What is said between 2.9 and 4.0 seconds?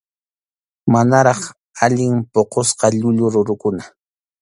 llullu rurukuna.